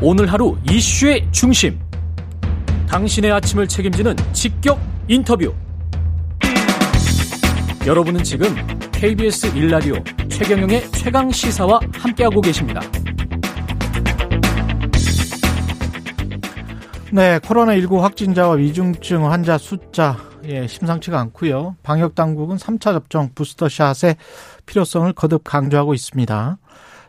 [0.00, 1.76] 오늘 하루 이슈의 중심.
[2.88, 4.78] 당신의 아침을 책임지는 직격
[5.08, 5.52] 인터뷰.
[7.84, 8.54] 여러분은 지금
[8.92, 9.96] KBS 일라디오
[10.28, 12.80] 최경영의 최강 시사와 함께하고 계십니다.
[17.10, 21.74] 네, 코로나19 확진자와 위중증 환자 숫자 예, 심상치가 않고요.
[21.82, 24.14] 방역 당국은 3차 접종 부스터샷의
[24.64, 26.58] 필요성을 거듭 강조하고 있습니다.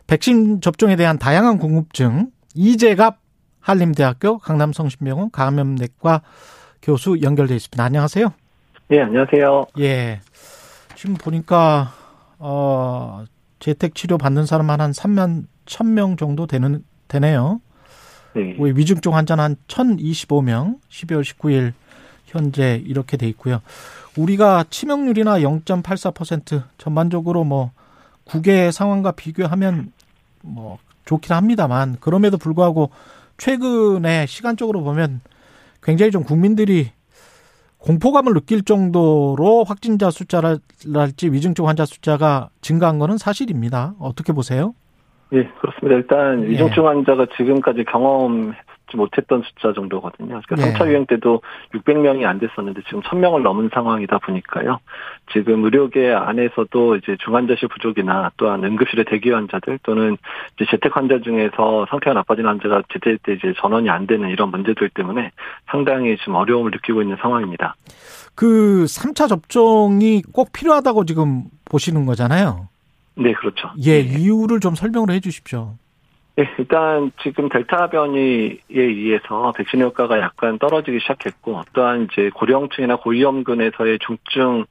[0.08, 3.18] 백신 접종에 대한 다양한 궁금증 이재갑
[3.60, 6.22] 한림대학교 강남성심병원 감염내과
[6.82, 7.82] 교수 연결돼 있습니다.
[7.82, 8.32] 안녕하세요.
[8.88, 9.66] 네, 안녕하세요.
[9.78, 10.20] 예.
[10.96, 11.92] 지금 보니까
[12.38, 13.24] 어
[13.58, 17.60] 재택 치료 받는 사람 한 3만 1000명 정도 되는 되네요.
[18.34, 18.56] 네.
[18.58, 21.72] 위중증 환자는 한 1025명, 12월 19일
[22.26, 23.60] 현재 이렇게 돼 있고요.
[24.16, 27.72] 우리가 치명률이나 0.84% 전반적으로 뭐
[28.24, 29.92] 국외 상황과 비교하면
[30.42, 30.78] 뭐
[31.10, 32.90] 좋긴 합니다만 그럼에도 불구하고
[33.36, 35.20] 최근에 시간적으로 보면
[35.82, 36.90] 굉장히 좀 국민들이
[37.78, 43.94] 공포감을 느낄 정도로 확진자 숫자랄지 위중증 환자 숫자가 증가한 거는 사실입니다.
[43.98, 44.74] 어떻게 보세요?
[45.32, 45.96] 예, 그렇습니다.
[45.96, 46.48] 일단 예.
[46.48, 48.52] 위중증 환자가 지금까지 경험
[48.90, 50.40] 받지 못했던 숫자 정도거든요.
[50.46, 50.72] 그러니까 네.
[50.72, 51.40] 3차 유행 때도
[51.74, 54.80] 600명이 안 됐었는데 지금 1000명을 넘은 상황이다 보니까요.
[55.32, 60.16] 지금 의료계 안에서도 이제 중환자실 부족이나 또한 응급실에 대기 환자들 또는
[60.56, 65.30] 이제 재택 환자 중에서 상태가 나빠진 환자가 제때 이제 전원이 안 되는 이런 문제들 때문에
[65.70, 67.76] 상당히 지금 어려움을 느끼고 있는 상황입니다.
[68.34, 72.68] 그 3차 접종이 꼭 필요하다고 지금 보시는 거잖아요.
[73.16, 73.70] 네, 그렇죠.
[73.84, 74.18] 예, 네.
[74.18, 75.74] 이유를 좀 설명을 해 주십시오.
[76.36, 83.98] 네, 일단 지금 델타 변이에 의해서 백신 효과가 약간 떨어지기 시작했고 또한 이제 고령층이나 고위험군에서의
[83.98, 84.64] 중증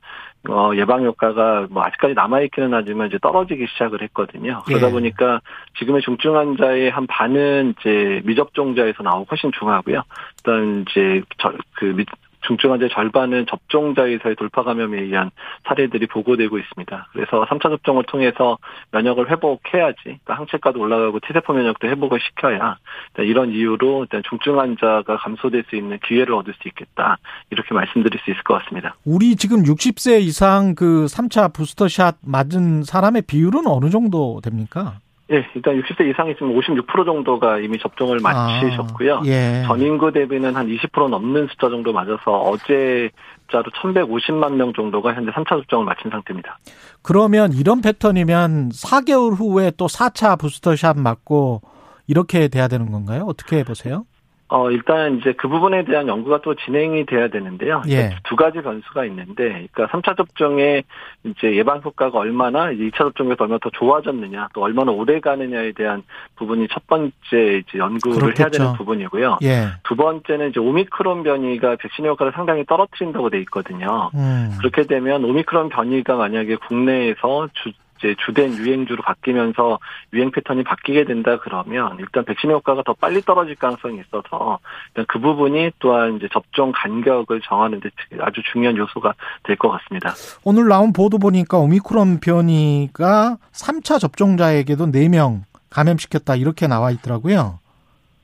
[0.47, 4.61] 어, 예방 효과가 뭐 아직까지 남아있기는 하지만 이제 떨어지기 시작을 했거든요.
[4.65, 4.91] 그러다 예.
[4.91, 5.41] 보니까
[5.77, 10.01] 지금의 중증 환자의 한 반은 이제 미접종자에서 나오고 훨씬 중하고요.
[10.37, 11.93] 일단 이제 저, 그
[12.41, 15.31] 중증 환자의 절반은 접종자에서의 돌파 감염에 의한
[15.67, 17.07] 사례들이 보고되고 있습니다.
[17.11, 18.57] 그래서 3차 접종을 통해서
[18.91, 22.77] 면역을 회복해야지, 그러니까 항체가도 올라가고 T세포 면역도 회복을 시켜야
[23.17, 27.17] 이런 이유로 일단 중증 환자가 감소될 수 있는 기회를 얻을 수 있겠다.
[27.49, 28.95] 이렇게 말씀드릴 수 있을 것 같습니다.
[29.05, 34.99] 우리 지금 60세 이상 그 3차 부스터샷 맞은 사람의 비율은 어느 정도 됩니까?
[35.31, 39.17] 예, 일단 60세 이상이 지금 56% 정도가 이미 접종을 아, 마치셨고요.
[39.17, 39.63] 아, 예.
[39.67, 43.11] 전 인구 대비는 한 20% 넘는 숫자 정도 맞아서 어제
[43.51, 46.57] 자로 1,150만 명 정도가 현재 3차 접종을 마친 상태입니다.
[47.03, 51.61] 그러면 이런 패턴이면 4개월 후에 또 4차 부스터샷 맞고
[52.07, 53.25] 이렇게 돼야 되는 건가요?
[53.27, 54.05] 어떻게 보세요?
[54.51, 57.83] 어, 일단 이제 그 부분에 대한 연구가 또 진행이 돼야 되는데요.
[57.87, 58.15] 예.
[58.23, 60.83] 두 가지 변수가 있는데, 그러니까 3차 접종의
[61.23, 66.01] 이제 예방 효과가 얼마나 2차 접종에서 얼마나 더 좋아졌느냐, 또 얼마나 오래 가느냐에 대한
[66.35, 68.41] 부분이 첫 번째 이제 연구를 그렇겠죠.
[68.41, 69.37] 해야 되는 부분이고요.
[69.43, 69.67] 예.
[69.83, 74.09] 두 번째는 이제 오미크론 변이가 백신 효과를 상당히 떨어뜨린다고 돼 있거든요.
[74.15, 74.55] 음.
[74.57, 79.79] 그렇게 되면 오미크론 변이가 만약에 국내에서 주, 이제 주된 유행주로 바뀌면서
[80.13, 85.19] 유행 패턴이 바뀌게 된다 그러면 일단 백신 효과가 더 빨리 떨어질 가능성이 있어서 일단 그
[85.19, 87.89] 부분이 또한 이제 접종 간격을 정하는 데
[88.21, 90.13] 아주 중요한 요소가 될 것 같습니다.
[90.45, 97.59] 오늘 나온 보도 보니까 오미크론 변이가 3차 접종자에게도 4명 감염시켰다 이렇게 나와 있더라고요.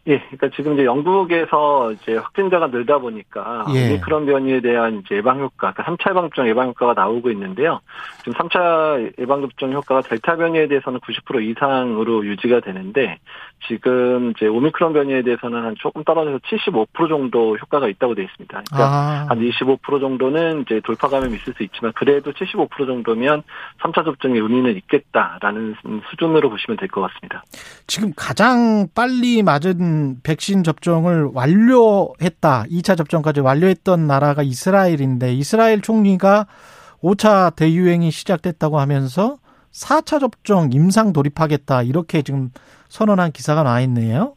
[0.07, 3.87] 예, 그러니까 지금 이제 영국에서 이제 확진자가 늘다 보니까 예.
[3.89, 7.79] 오미크론 변이에 대한 이제 예방 효과, 그러니까 3차 예방 접종 예방 효과가 나오고 있는데요.
[8.23, 13.17] 지금 3차 예방 접종 효과가 델타 변이에 대해서는 90% 이상으로 유지가 되는데
[13.67, 18.63] 지금 이제 오미크론 변이에 대해서는 한 조금 떨어져서 75% 정도 효과가 있다고 되어 있습니다.
[18.69, 19.27] 그러니까 아.
[19.31, 23.41] 한25% 정도는 이제 돌파 감염이 있을 수 있지만 그래도 75% 정도면
[23.81, 25.75] 3차 접종의 의미는 있겠다라는
[26.11, 27.43] 수준으로 보시면 될 것 같습니다.
[27.87, 32.65] 지금 가장 빨리 맞은 백신 접종을 완료했다.
[32.69, 36.47] 2차 접종까지 완료했던 나라가 이스라엘인데 이스라엘 총리가
[37.01, 39.37] 5차 대유행이 시작됐다고 하면서
[39.71, 41.83] 4차 접종 임상 돌입하겠다.
[41.83, 42.51] 이렇게 지금
[42.89, 44.35] 선언한 기사가 나와 있네요.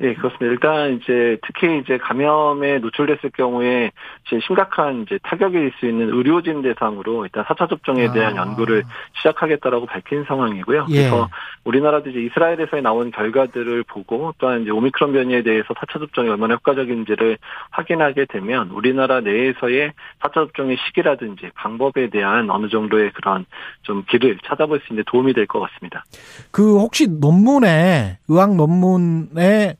[0.00, 0.46] 예, 그렇습니다.
[0.46, 3.92] 일단 이제 특히 이제 감염에 노출됐을 경우에
[4.26, 8.42] 이제 심각한 이제 타격이 있을 수 있는 의료진 대상으로 일단 4차 접종에 대한 아.
[8.42, 8.82] 연구를
[9.18, 10.86] 시작하겠다라고 밝힌 상황이고요.
[10.90, 10.94] 예.
[10.94, 11.28] 그래서
[11.62, 17.38] 우리나라도 이제 이스라엘에서 나온 결과들을 보고 또한 이제 오미크론 변이에 대해서 4차 접종이 얼마나 효과적인지를
[17.70, 23.46] 확인하게 되면 우리나라 내에서의 4차 접종의 시기라든지 방법에 대한 어느 정도의 그런
[23.82, 26.04] 좀 길을 찾아볼 수 있는 도움이 될 것 같습니다.
[26.50, 29.76] 그 혹시 논문에 의학 논문에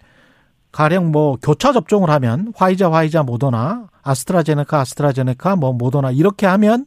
[0.75, 6.85] 가령 뭐 교차 접종을 하면 화이자 화이자 모더나 아스트라제네카 아스트라제네카 뭐 모더나 이렇게 하면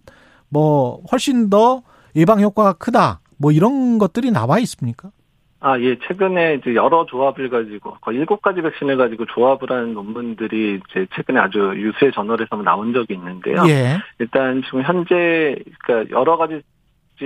[0.49, 5.11] 뭐 훨씬 더 예방 효과가 크다 뭐 이런 것들이 나와 있습니까?
[5.59, 5.97] 아, 예.
[5.99, 11.39] 최근에 이제 여러 조합을 가지고 거의 일곱 가지 백신을 가지고 조합을 하는 논문들이 이제 최근에
[11.39, 13.63] 아주 유수의 저널에서 나온 적이 있는데요.
[13.69, 13.97] 예.
[14.19, 16.61] 일단 지금 현재 그러니까 여러 가지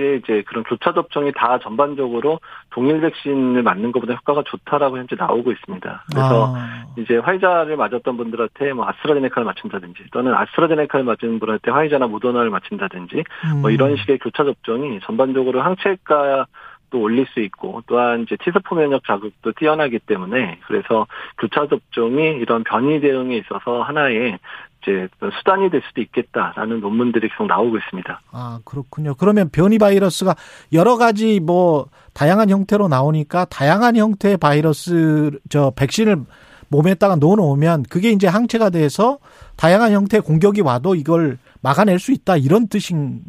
[0.00, 2.40] 이제 그런 교차 접종이 다 전반적으로
[2.70, 6.04] 동일 백신을 맞는 것보다 효과가 좋다라고 현재 나오고 있습니다.
[6.10, 6.84] 그래서 아.
[6.96, 13.60] 이제 화이자를 맞았던 분들한테 뭐 아스트라제네카를 맞춘다든지 또는 아스트라제네카를 맞은 분한테 화이자나 모더나를 맞춘다든지 음.
[13.60, 16.46] 뭐 이런 식의 교차 접종이 전반적으로 항체가
[16.92, 21.06] 또 올릴 수 있고 또한 이제 티세포 면역 자극도 뛰어나기 때문에 그래서
[21.38, 24.38] 교차 접종이 이런 변이 대응에 있어서 하나의
[24.82, 25.08] 이제
[25.38, 28.20] 수단이 될 수도 있겠다라는 논문들이 계속 나오고 있습니다.
[28.32, 29.14] 아 그렇군요.
[29.14, 30.34] 그러면 변이 바이러스가
[30.72, 36.24] 여러 가지 뭐 다양한 형태로 나오니까 다양한 형태의 바이러스 저 백신을
[36.68, 39.18] 몸에다가 넣어놓으면 그게 이제 항체가 돼서
[39.56, 43.20] 다양한 형태의 공격이 와도 이걸 막아낼 수 있다 이런 뜻인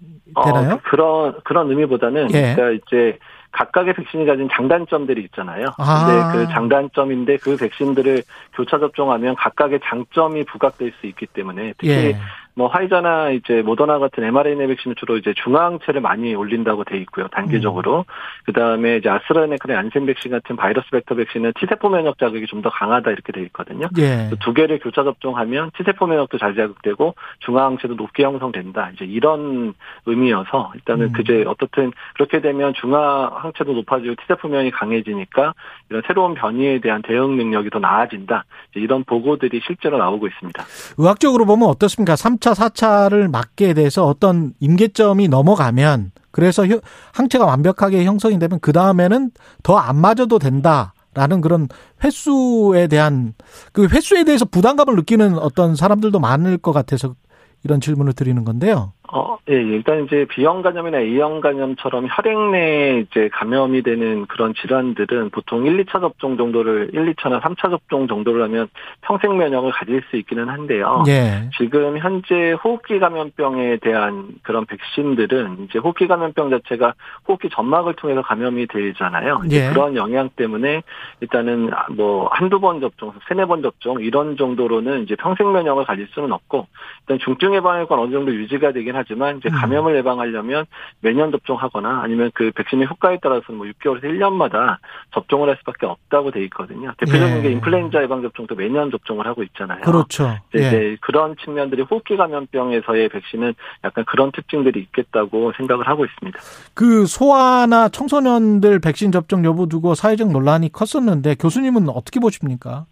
[0.44, 0.76] 되나요?
[0.76, 2.56] 어, 그런 그런 의미보다는 예.
[2.56, 3.20] 그러니까 이제
[3.54, 5.68] 각각의 백신이 가진 장단점들이 있잖아요.
[5.78, 6.32] 아.
[6.34, 8.24] 근데 그 장단점인데 그 백신들을
[8.54, 12.18] 교차 접종하면 각각의 장점이 부각될 수 있기 때문에 특히 예.
[12.56, 17.28] 뭐 화이자나 이제 모더나 같은 mRNA 백신은 주로 이제 중화항체를 많이 올린다고 돼 있고요.
[17.30, 18.00] 단계적으로.
[18.00, 18.44] 음.
[18.46, 23.12] 그다음에 이제 아스트라제네카의 안센 백신 같은 바이러스 벡터 백신은 T세포 면역 자극이 좀 더 강하다
[23.12, 23.90] 이렇게 돼 있거든요.
[23.98, 24.30] 예.
[24.40, 28.92] 두 개를 교차 접종하면 T세포 면역도 잘 자극되고 중화항체도 높게 형성된다.
[28.94, 29.74] 이제 이런
[30.06, 31.12] 의미여서 일단은 음.
[31.12, 35.54] 그제 어떻든 그렇게 되면 중화항체도 높아지고 T세포 면역이 강해지니까
[35.90, 38.46] 이런 새로운 변이에 대한 대응 능력이 더 나아진다.
[38.76, 40.64] 이런 보고들이 실제로 나오고 있습니다.
[40.98, 42.16] 의학적으로 보면 어떻습니까?
[42.16, 46.66] 3 차, 4차를 맞게 돼서 어떤 임계점이 넘어가면 그래서
[47.14, 49.32] 항체가 완벽하게 형성이 되면 그 다음에는
[49.64, 51.70] 더 안 맞아도 된다라는 그런
[52.04, 53.34] 횟수에 대한
[53.72, 57.16] 그 횟수에 대해서 부담감을 느끼는 어떤 사람들도 많을 것 같아서
[57.64, 58.92] 이런 질문을 드리는 건데요.
[59.12, 64.54] 어, 예, 예, 일단 이제 B형 감염이나 A형 감염처럼 혈액 내에 이제 감염이 되는 그런
[64.56, 68.70] 질환들은 보통 1, 2차 접종 정도를 1, 2차나 3차 접종 정도를 하면
[69.02, 71.04] 평생 면역을 가질 수 있기는 한데요.
[71.08, 71.50] 예.
[71.58, 76.94] 지금 현재 호흡기 감염병에 대한 그런 백신들은 이제 호흡기 감염병 자체가
[77.28, 79.42] 호흡기 점막을 통해서 감염이 되잖아요.
[79.52, 79.70] 예.
[79.70, 80.82] 그런 영향 때문에
[81.20, 86.32] 일단은 뭐 한두 번 접종, 세네 번 접종 이런 정도로는 이제 평생 면역을 가질 수는
[86.32, 86.68] 없고
[87.02, 89.56] 일단 중증 예방효과 어느 정도 유지가 되긴 하 지만 이제 음.
[89.56, 90.66] 감염을 예방하려면
[91.02, 94.78] 매년 접종하거나 아니면 그 백신의 효과에 따라서 뭐 6개월에서 1년마다
[95.14, 96.94] 접종을 할 수밖에 없다고 돼 있거든요.
[96.98, 97.42] 대표적인 예.
[97.42, 99.82] 게 인플루엔자 예방 접종도 매년 접종을 하고 있잖아요.
[99.82, 100.40] 그렇죠.
[100.56, 100.60] 예.
[100.60, 103.54] 이제 그런 측면들이 호흡기 감염병에서의 백신은
[103.84, 106.40] 약간 그런 특징들이 있겠다고 생각을 하고 있습니다.
[106.74, 112.86] 그 소아나 청소년들 백신 접종 여부 두고 사회적 논란이 컸었는데 교수님은 어떻게 보십니까?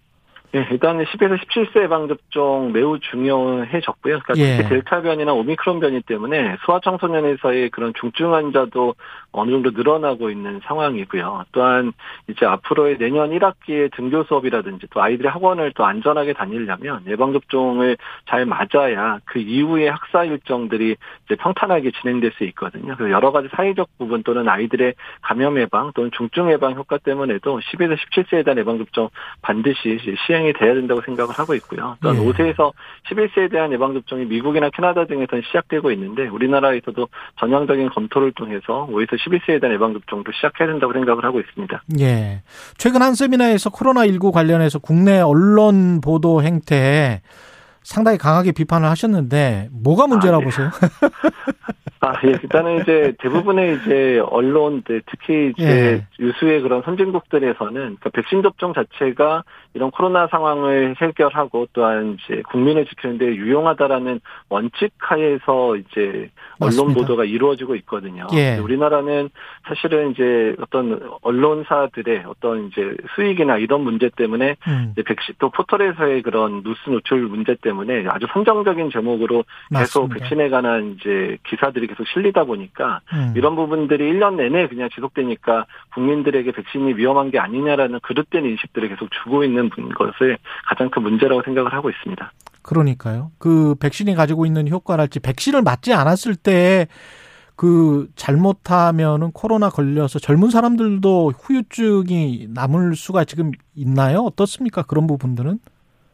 [0.53, 4.19] 예, 일단 10에서 17세 예방접종 매우 중요해졌고요.
[4.19, 4.57] 그러니까 예.
[4.57, 8.95] 특히 델타 변이나 오미크론 변이 때문에 소아청소년에서의 그런 중증 환자도
[9.31, 11.45] 어느 정도 늘어나고 있는 상황이고요.
[11.53, 11.93] 또한
[12.27, 17.95] 이제 앞으로의 내년 1학기의 등교 수업이라든지 또 아이들의 학원을 또 안전하게 다니려면 예방접종을
[18.27, 22.97] 잘 맞아야 그 이후의 학사 일정들이 이제 평탄하게 진행될 수 있거든요.
[22.97, 27.95] 그래서 여러 가지 사회적 부분 또는 아이들의 감염 예방 또는 중증 예방 효과 때문에도 10에서
[27.95, 29.09] 17세에 대한 예방접종
[29.41, 29.97] 반드시
[30.27, 31.97] 시행 이 돼야 된다고 생각을 하고 있고요.
[32.01, 32.25] 또한 예.
[32.25, 32.71] 5세에서
[33.09, 37.07] 11세에 대한 예방접종이 미국이나 캐나다 등에서는 시작되고 있는데 우리나라에서도
[37.39, 41.83] 전향적인 검토를 통해서 5에서 11세에 대한 예방접종도 시작해야 된다고 생각을 하고 있습니다.
[41.99, 42.41] 예.
[42.77, 47.21] 최근 한 세미나에서 코로나19 관련해서 국내 언론 보도 행태에
[47.83, 50.45] 상당히 강하게 비판을 하셨는데 뭐가 문제라고 아, 예.
[50.45, 50.69] 보세요?
[52.01, 52.29] 아, 예.
[52.31, 56.07] 일단은 이제 대부분의 이제 언론들 특히 이제 예.
[56.19, 63.27] 유수의 그런 선진국들에서는 그러니까 백신 접종 자체가 이런 코로나 상황을 해결하고 또한 이제 국민을 지키는데
[63.27, 66.99] 유용하다라는 원칙 하에서 이제 언론 맞습니다.
[67.01, 68.27] 보도가 이루어지고 있거든요.
[68.33, 68.57] 예.
[68.57, 69.29] 우리나라는
[69.67, 74.89] 사실은 이제 어떤 언론사들의 어떤 이제 수익이나 이런 문제 때문에 음.
[74.91, 80.15] 이제 백신 또 포털에서의 그런 뉴스 노출 문제 때문에 아주 선정적인 제목으로 계속 맞습니다.
[80.15, 83.33] 백신에 관한 이제 기사들이 계속 실리다 보니까 음.
[83.35, 89.43] 이런 부분들이 1년 내내 그냥 지속되니까 국민들에게 백신이 위험한 게 아니냐라는 그릇된 인식들을 계속 주고
[89.43, 92.31] 있는 것을 가장 큰 문제라고 생각을 하고 있습니다.
[92.61, 93.31] 그러니까요.
[93.37, 96.87] 그 백신이 가지고 있는 효과랄지 백신을 맞지 않았을 때
[97.61, 104.21] 그 잘못하면은 코로나 걸려서 젊은 사람들도 후유증이 남을 수가 지금 있나요?
[104.21, 104.81] 어떻습니까?
[104.81, 105.59] 그런 부분들은?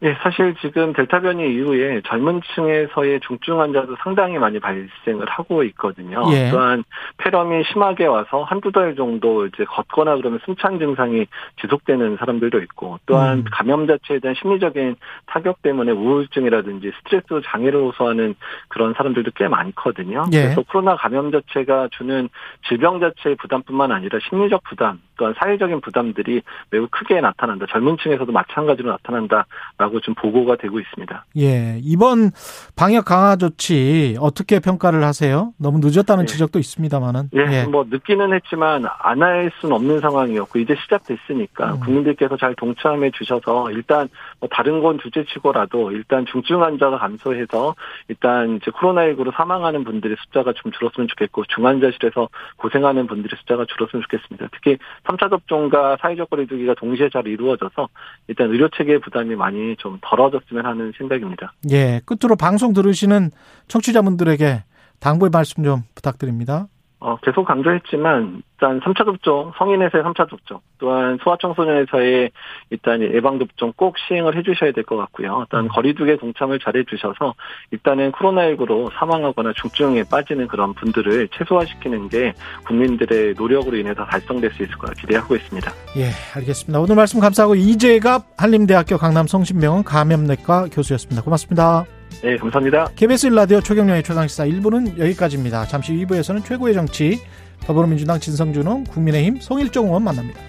[0.04, 6.24] 예, 사실 지금 델타 변이 이후에 젊은 층에서의 중증 환자도 상당히 많이 발생을 하고 있거든요.
[6.32, 6.52] 예.
[6.52, 6.84] 또한
[7.18, 11.26] 폐렴이 심하게 와서 한두 달 정도 이제 걷거나 그러면 숨찬 증상이
[11.62, 13.46] 지속되는 사람들도 있고 또한 음.
[13.52, 18.36] 감염 자체에 대한 심리적인 타격 때문에 우울증이라든지 스트레스 장애를 호소하는
[18.68, 20.26] 그런 사람들도 꽤 많거든요.
[20.32, 20.44] 예.
[20.44, 22.30] 그래서 코로나 감염 자체가 주는
[22.68, 27.66] 질병 자체의 부담뿐만 아니라 심리적 부담 또한 사회적인 부담들이 매우 크게 나타난다.
[27.70, 31.26] 젊은 층에서도 마찬가지로 나타난다라고 좀 보고가 되고 있습니다.
[31.38, 31.80] 예.
[31.84, 32.32] 이번
[32.76, 35.54] 방역 강화 조치 어떻게 평가를 하세요?
[35.58, 36.26] 너무 늦었다는 예.
[36.26, 37.30] 지적도 있습니다만은.
[37.36, 37.40] 예.
[37.52, 37.64] 예.
[37.66, 41.80] 뭐 늦기는 했지만 안 할 수는 없는 상황이었고 이제 시작됐으니까 음.
[41.82, 44.08] 국민들께서 잘 동참해 주셔서 일단
[44.40, 47.76] 뭐 다른 건 둘째치고라도 일단 중증 환자가 감소해서
[48.08, 54.48] 일단 이제 코로나19로 사망하는 분들의 숫자가 좀 줄었으면 좋겠고 중환자실에서 고생하는 분들의 숫자가 줄었으면 좋겠습니다.
[54.54, 57.88] 특히 3차 접종과 사회적 거리두기가 동시에 잘 이루어져서
[58.28, 61.54] 일단 의료 체계의 부담이 많이 좀 덜어졌으면 하는 생각입니다.
[61.72, 63.32] 예, 끝으로 방송 들으시는
[63.68, 64.64] 청취자분들에게
[65.00, 66.68] 당부의 말씀 좀 부탁드립니다.
[67.00, 72.32] 어, 계속 강조했지만 일단 3차 접종, 성인에서의 3차 접종, 또한 소아청소년에서의
[72.72, 75.42] 일단 예방 접종 꼭 시행을 해주셔야 될 것 같고요.
[75.42, 75.68] 일단 음.
[75.68, 77.36] 거리두기 동참을 잘 해 주셔서
[77.72, 82.34] 일단은 코로나19로 사망하거나 중증에 빠지는 그런 분들을 최소화시키는 게
[82.66, 85.72] 국민들의 노력으로 인해서 달성될 수 있을 거라 기대하고 있습니다.
[85.98, 86.80] 예, 알겠습니다.
[86.80, 91.22] 오늘 말씀 감사하고 이재갑 한림대학교 강남성심병원 감염내과 교수였습니다.
[91.22, 91.97] 고맙습니다.
[92.24, 92.90] 네, 감사합니다.
[92.96, 95.66] KBS 라디오 최경영의 최강시사 1부는 여기까지입니다.
[95.68, 97.20] 잠시 2부에서는 최고의 정치
[97.62, 100.40] 더불어민주당 진성준호 국민의힘 송일종 의원 만납니다.